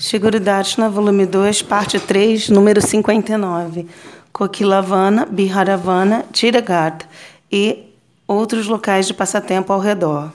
[0.00, 3.86] Shiguru Darshana, volume 2, parte 3, número 59.
[4.32, 7.06] Kokilavana, Biharavana, Tiraghat
[7.52, 7.84] e
[8.26, 10.32] outros locais de passatempo ao redor.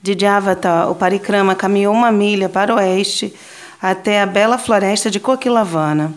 [0.00, 3.34] De Javata, o Parikrama caminhou uma milha para o oeste
[3.80, 6.10] até a bela floresta de Kokilavana,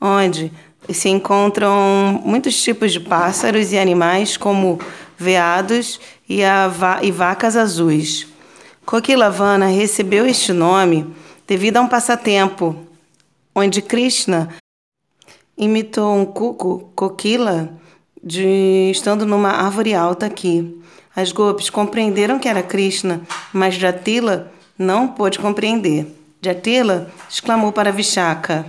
[0.00, 0.52] onde
[0.90, 4.78] se encontram muitos tipos de pássaros e animais, como
[5.18, 5.98] veados
[6.28, 8.28] e, va e vacas azuis.
[8.86, 11.04] Kokilavana recebeu este nome
[11.48, 12.76] devido a um passatempo
[13.54, 14.50] onde Krishna
[15.56, 17.70] imitou um cuco, Kokila,
[18.22, 20.80] de, estando numa árvore alta aqui.
[21.16, 26.06] As gopis compreenderam que era Krishna, mas Jatila não pôde compreender.
[26.40, 28.66] Jatila exclamou para Vishaka: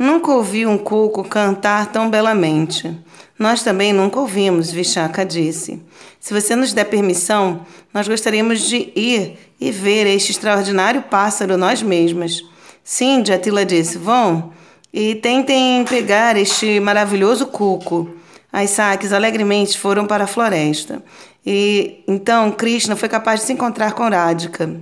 [0.00, 2.98] Nunca ouvi um cuco cantar tão belamente.
[3.38, 5.78] Nós também nunca ouvimos, Vishaka disse.
[6.18, 11.82] Se você nos der permissão, nós gostaríamos de ir e ver este extraordinário pássaro nós
[11.82, 12.42] mesmas.
[12.82, 14.54] Sim, Jatila disse, vão
[14.90, 18.08] e tentem pegar este maravilhoso cuco.
[18.50, 21.04] As saques alegremente foram para a floresta.
[21.44, 24.80] E então Krishna foi capaz de se encontrar com Radhika.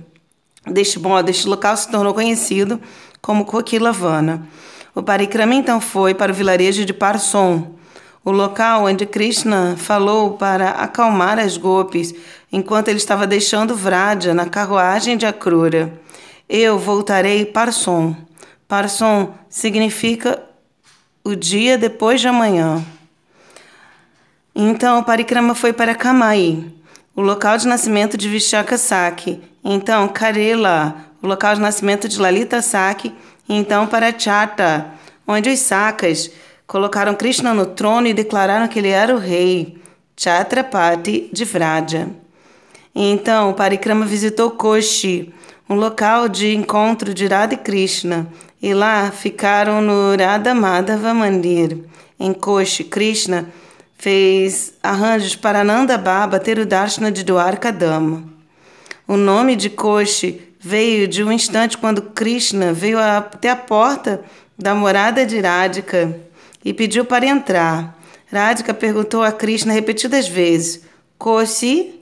[0.65, 2.79] Deste modo, este local se tornou conhecido
[3.21, 4.47] como Kokilavana.
[4.99, 7.73] O Parikrama então foi para o vilarejo de Parson,
[8.21, 12.13] o local onde Krishna falou para acalmar as gopis
[12.51, 15.93] enquanto ele estava deixando Vraja na carruagem de Akrura.
[16.49, 18.13] Eu voltarei Parson.
[18.67, 20.43] Parson significa
[21.23, 22.83] o dia depois de amanhã.
[24.53, 26.61] Então o Parikrama foi para Kamai,
[27.15, 29.41] o local de nascimento de Vishaka Saki.
[29.63, 33.15] Então Karela, o local de nascimento de Lalita Saki.
[33.49, 34.85] Então para Chata,
[35.27, 36.31] onde os Sakas
[36.69, 39.81] Colocaram Krishna no trono e declararam que ele era o rei,
[40.15, 42.07] Chatrapati de Vraja.
[42.93, 45.33] Então, Parikrama visitou Koshi,
[45.67, 51.75] um local de encontro de Radha e Krishna, e lá ficaram no Radha Madhava Mandir.
[52.19, 53.49] Em Koshi, Krishna
[53.97, 58.25] fez arranjos para Nanda Baba ter o Darshana de Dwarka Dama.
[59.07, 64.21] O nome de Koshi veio de um instante quando Krishna veio até a porta
[64.57, 66.19] da morada de Radhika
[66.63, 67.97] e pediu para entrar.
[68.31, 70.83] Radhika perguntou a Krishna repetidas vezes:
[71.17, 72.01] Koshi,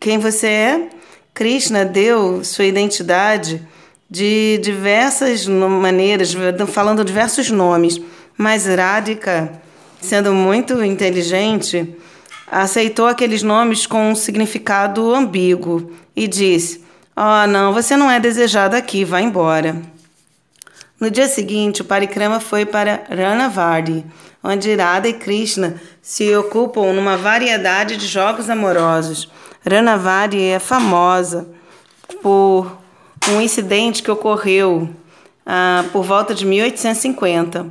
[0.00, 0.88] quem você é?
[1.34, 3.62] Krishna deu sua identidade
[4.10, 6.34] de diversas maneiras,
[6.68, 8.00] falando diversos nomes,
[8.36, 9.60] mas Radhika,
[10.00, 11.94] sendo muito inteligente,
[12.50, 16.82] aceitou aqueles nomes com um significado ambíguo e disse:
[17.22, 19.76] Oh, não, você não é desejado aqui, vá embora.
[20.98, 24.06] No dia seguinte, o Parikrama foi para Ranavardi,
[24.42, 29.30] onde Radha e Krishna se ocupam numa variedade de jogos amorosos.
[29.70, 31.46] Ranavardi é famosa
[32.22, 32.74] por
[33.28, 34.88] um incidente que ocorreu
[35.44, 37.66] ah, por volta de 1850.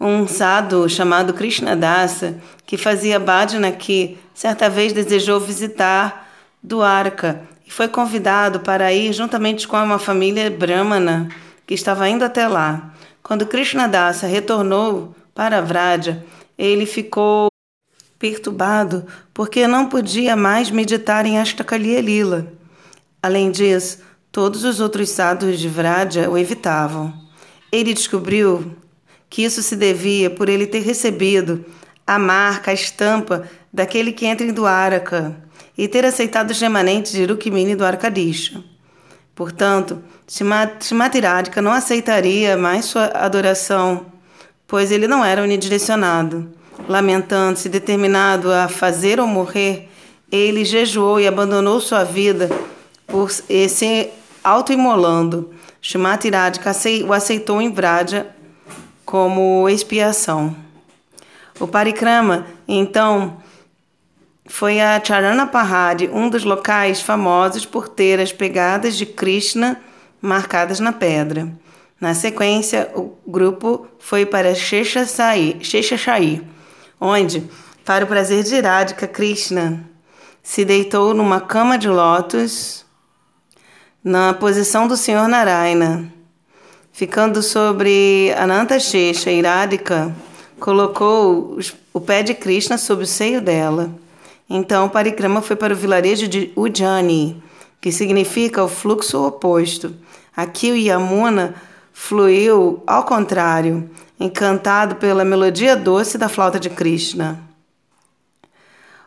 [0.00, 6.30] Um sadhu chamado Krishnadasa, que fazia bhajana aqui, certa vez desejou visitar
[6.62, 11.28] Dwarka e foi convidado para ir juntamente com uma família brahmana
[11.66, 12.94] que estava indo até lá.
[13.20, 16.24] Quando Krishnadasa retornou para Vraja,
[16.56, 17.48] ele ficou
[18.16, 22.46] perturbado porque não podia mais meditar em Astakaliya Lila.
[23.20, 23.98] Além disso,
[24.30, 27.12] todos os outros sadhus de Vraja o evitavam.
[27.72, 28.76] Ele descobriu
[29.28, 31.64] que isso se devia por ele ter recebido
[32.06, 35.42] a marca, a estampa daquele que entra em Dwaraka
[35.76, 38.62] e ter aceitado os remanentes de Rukmini do Arkadisha.
[39.34, 40.02] Portanto,
[40.80, 44.06] Shimatiradika não aceitaria mais sua adoração,
[44.66, 46.48] pois ele não era unidirecionado.
[46.88, 49.88] Lamentando-se, determinado a fazer ou morrer,
[50.30, 52.48] ele jejuou e abandonou sua vida
[53.06, 54.10] por se
[54.42, 55.52] autoimolando.
[55.80, 56.72] Shimatiradika
[57.06, 58.26] o aceitou em Vraja
[59.04, 60.56] como expiação.
[61.60, 63.36] O Parikrama, então,
[64.46, 69.80] foi a Charana Pahari, um dos locais famosos por ter as pegadas de Krishna
[70.20, 71.48] marcadas na pedra.
[72.00, 76.42] Na sequência, o grupo foi para Sheshashai,
[77.00, 77.48] onde,
[77.84, 79.88] para o prazer de Radhika, Krishna
[80.42, 82.84] se deitou numa cama de lótus
[84.02, 86.12] na posição do Senhor Narayana.
[86.92, 90.14] Ficando sobre Ananta Shesha Radhika,
[90.60, 91.58] colocou
[91.92, 94.03] o pé de Krishna sobre o seio dela.
[94.48, 97.42] Então, Parikrama foi para o vilarejo de Ujjani,
[97.80, 99.94] que significa o fluxo oposto.
[100.36, 101.54] Aqui o Yamuna
[101.92, 103.88] fluiu ao contrário,
[104.18, 107.40] encantado pela melodia doce da flauta de Krishna.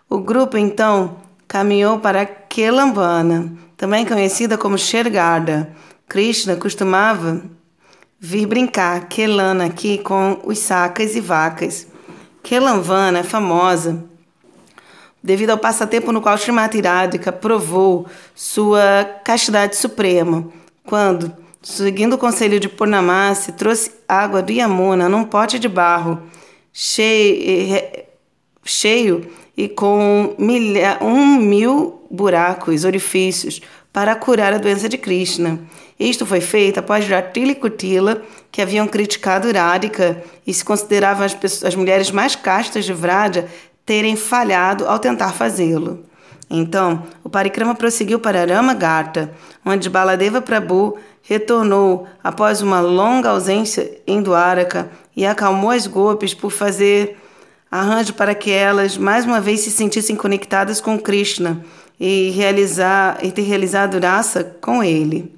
[0.10, 1.18] O grupo então
[1.48, 5.70] caminhou para Kelambana, também conhecida como Shergarda.
[6.08, 7.42] Krishna costumava
[8.20, 11.88] vir brincar Kelana aqui com os sacas e vacas.
[12.42, 14.04] Kelanvana é famosa
[15.28, 20.48] devido ao passatempo no qual Srimati Radhika provou sua castidade suprema,
[20.86, 26.22] quando, seguindo o conselho de Purnamasi, trouxe água do Yamuna num pote de barro
[26.72, 27.84] cheio,
[28.64, 33.60] cheio e com milha, um mil buracos, orifícios,
[33.92, 35.60] para curar a doença de Krishna.
[36.00, 41.34] Isto foi feito após Jatila e Kutila, que haviam criticado Radhika e se consideravam as,
[41.34, 43.46] pessoas, as mulheres mais castas de Vraja,
[43.88, 46.04] terem falhado ao tentar fazê-lo.
[46.50, 49.32] Então, o Parikrama prosseguiu para Ramagata,
[49.66, 56.52] onde Baladeva Prabhu retornou após uma longa ausência em Dwaraka e acalmou as golpes por
[56.52, 57.18] fazer
[57.72, 61.64] arranjo para que elas mais uma vez se sentissem conectadas com Krishna
[62.00, 65.34] e realizar e ter realizado raça com ele.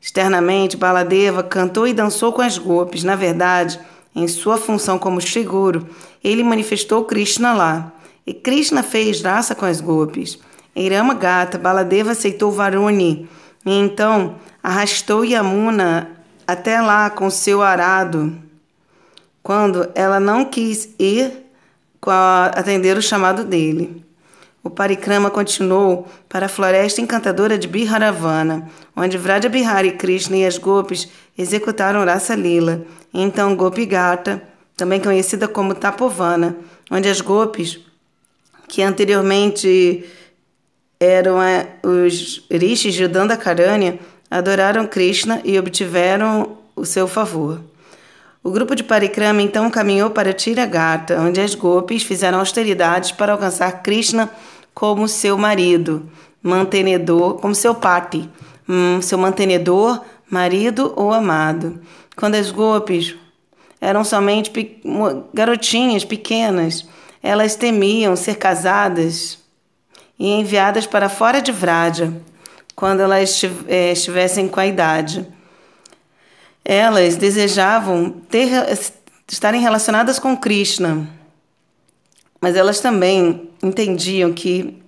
[0.00, 3.04] Externamente, Baladeva cantou e dançou com as golpes.
[3.04, 3.78] Na verdade,
[4.14, 5.86] em sua função como seguro,
[6.22, 7.92] ele manifestou Krishna lá.
[8.26, 10.38] E Krishna fez raça com as golpes.
[10.74, 13.28] Em Ramagata, Baladeva aceitou Varuni
[13.64, 16.10] e então arrastou Yamuna
[16.46, 18.32] até lá com seu arado.
[19.42, 21.42] Quando ela não quis ir
[22.54, 24.04] atender o chamado dele.
[24.64, 30.56] O parikrama continuou para a floresta encantadora de Biharavana, onde Vraja Bihari Krishna e as
[30.56, 32.84] Gopis executaram Rasa Lila.
[33.12, 34.42] Então Gopi Gata,
[34.76, 36.56] também conhecida como Tapovana,
[36.90, 37.80] onde as Gopis,
[38.68, 40.04] que anteriormente
[40.98, 43.98] eram é, os rishis de Dandakaranya,
[44.30, 47.60] adoraram Krishna e obtiveram o seu favor.
[48.42, 53.82] O grupo de Parikrama então caminhou para Tiragata, onde as Gopis fizeram austeridades para alcançar
[53.82, 54.28] Krishna
[54.74, 56.08] como seu marido,
[56.42, 58.28] mantenedor, como seu pati,
[58.68, 61.78] hum, seu mantenedor, marido ou amado.
[62.16, 63.14] Quando as golpes
[63.80, 64.80] eram somente pe
[65.32, 66.86] garotinhas pequenas,
[67.22, 69.38] elas temiam ser casadas
[70.18, 72.12] e enviadas para fora de Vraja,
[72.76, 75.26] quando elas eh, estivessem com a idade.
[76.64, 78.48] Elas desejavam ter,
[79.28, 81.08] estarem relacionadas com Krishna
[82.42, 84.82] mas elas também entendiam que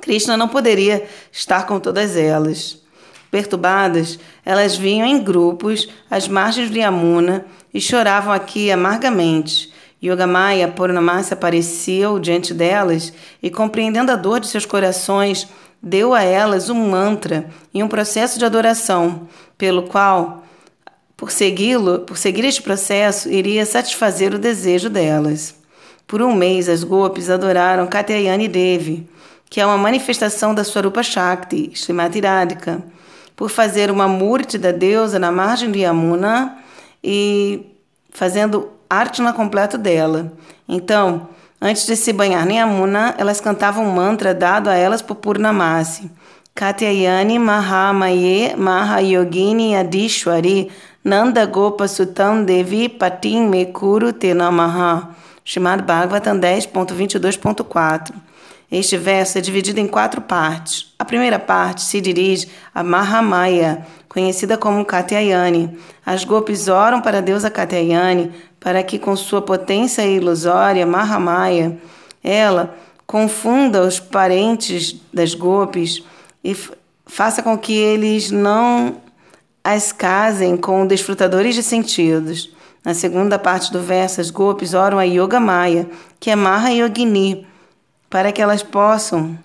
[0.00, 2.82] Krishna não poderia estar com todas elas.
[3.30, 9.72] Perturbadas, elas vinham em grupos às margens de Yamuna e choravam aqui amargamente.
[10.02, 13.12] Yogamaya Purnamasi apareceu diante delas
[13.42, 15.48] e, compreendendo a dor de seus corações,
[15.82, 20.44] deu a elas um mantra e um processo de adoração, pelo qual,
[21.16, 25.54] por segui-lo, por seguir este processo, iria satisfazer o desejo delas.
[26.06, 29.08] Por um mês, as Gopis adoraram Katyayani Devi,
[29.48, 32.82] que é uma manifestação da Swarupa Shakti, Srimati Radhika,
[33.36, 36.56] por fazer uma murti da deusa na margem de Yamuna
[37.04, 37.66] e
[38.10, 40.32] fazendo arte na completo dela.
[40.66, 41.28] Então,
[41.60, 46.10] antes de se banhar em Yamuna, elas cantavam um mantra dado a elas por Purnamasi.
[46.54, 50.72] Katyayani Mahamaye Mahayogini Adishwari
[51.04, 58.25] Nanda Gopa Sutam Devi Patim Mekuru Tenamaha chamado Bhagavatam 10.22.4.
[58.70, 60.92] Este verso é dividido em quatro partes.
[60.98, 65.78] A primeira parte se dirige a Mahamaya, conhecida como Katyayani.
[66.04, 71.78] As gopis oram para a deusa Katyayani para que, com sua potência ilusória, Mahamaya,
[72.24, 72.74] ela
[73.06, 76.02] confunda os parentes das gopis
[76.42, 76.56] e
[77.06, 78.96] faça com que eles não
[79.62, 82.50] as casem com desfrutadores de sentidos.
[82.84, 85.88] Na segunda parte do verso, as gopis oram a Yoga Maya,
[86.18, 87.46] que é Maha Yogini,
[88.08, 89.38] para que elas possam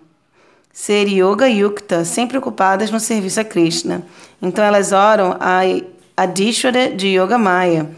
[0.72, 4.04] ser Yoga Yukta, sempre ocupadas no serviço a Krishna.
[4.42, 5.62] Então elas oram a
[6.16, 7.90] Adishwara de Yoga Maya,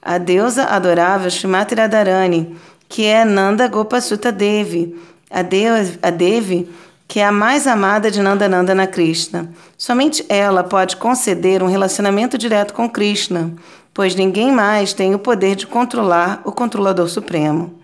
[0.00, 2.56] a deusa adorável Shrimati Radharani,
[2.88, 4.96] que é Nanda Gopasuta Devi,
[5.30, 6.68] a, Deus, a Devi,
[7.06, 9.50] que é a mais amada de Nanda na Krishna.
[9.76, 13.54] Somente ela pode conceder um relacionamento direto com Krishna
[13.94, 17.81] pois ninguém mais tem o poder de controlar o controlador supremo.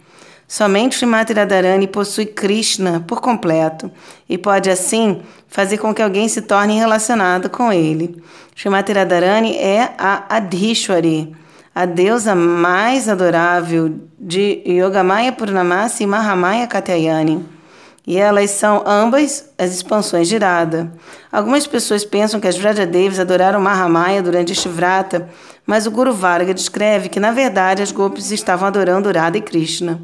[0.49, 3.91] Somente Srimati Radharani possui Krishna por completo
[4.27, 8.23] e pode assim fazer com que alguém se torne relacionado com ele.
[8.57, 11.37] Srimati Radharani é a Adhishwari,
[11.75, 17.45] a deusa mais adorável de Yogamaya Purnamasi e Mahamaya Katyayani.
[18.07, 20.91] E elas são ambas as expansões de Radha.
[21.31, 25.29] Algumas pessoas pensam que as Vrajadevis adoraram Mahamaya durante este vrata
[25.69, 30.01] mas o Guru Varga descreve que, na verdade, as gopis estavam adorando Radha e Krishna.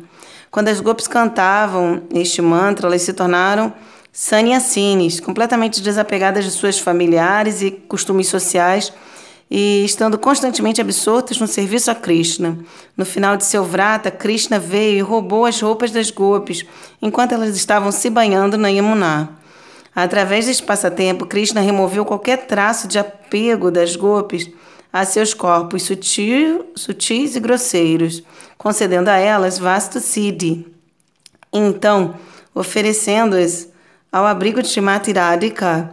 [0.55, 3.73] Quando as gopis cantavam este mantra, elas se tornaram
[4.13, 8.93] sannyasinis, completamente desapegadas de suas familiares e costumes sociais,
[9.51, 12.57] e estando constantemente absortas no serviço a Krishna.
[12.97, 16.65] No final de seu vrata, Krishna veio e roubou as roupas das gopis
[17.03, 19.31] enquanto elas estavam se banhando na Yamuna.
[19.93, 24.49] Através deste passatempo, Krishna removeu qualquer traço de apego das gopis
[24.95, 28.23] a seus corpos sutil, sutis e grosseiros,
[28.57, 30.73] concedendo a elas vasto siddhi.
[31.53, 32.15] Então,
[32.55, 33.69] oferecendo-as
[34.13, 35.93] ao abrigo de Shrimati Radhika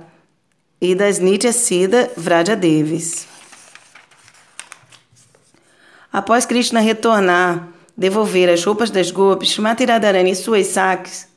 [0.80, 3.26] e das Nitya Siddha Vrajadevis.
[6.14, 11.28] Após Krishna retornar, devolver as roupas das gopis, Shrimati Radharani e suas saques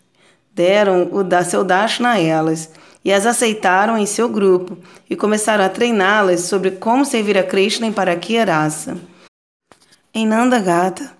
[0.52, 2.68] deram o da seu dashna a elas
[3.05, 4.79] e as aceitaram em seu grupo
[5.11, 8.97] e começaram a treiná-las sobre como servir a Krishna em Parakyarasa.
[10.15, 11.13] Em Nandagata,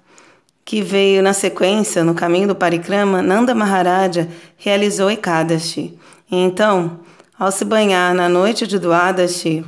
[0.65, 5.99] que veio na sequência no caminho do Parikrama, Nanda Maharaja realizou Ekadashi.
[6.31, 7.01] E então,
[7.39, 9.65] ao se banhar na noite de Duadashi,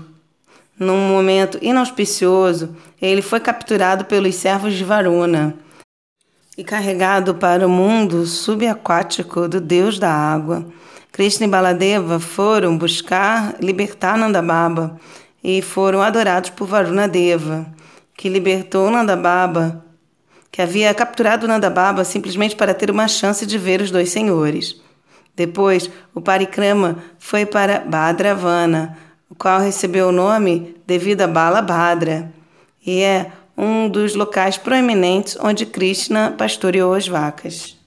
[0.79, 5.55] num momento inauspicioso, ele foi capturado pelos servos de Varuna
[6.57, 10.67] e carregado para o mundo subaquático do deus da água.
[11.17, 15.01] Krishna e Baladeva foram buscar libertar Nandababa
[15.43, 17.65] e foram adorados por Varuna Deva,
[18.15, 19.83] que libertou Nandababa,
[20.53, 24.79] que havia capturado Nandababa simplesmente para ter uma chance de ver os dois senhores.
[25.35, 28.99] Depois, o Parikrama foi para Bhadravana,
[29.31, 32.31] o qual recebeu o nome devido a Balabhadra,
[32.87, 37.86] e é um dos locais proeminentes onde Krishna pastoreou as vacas.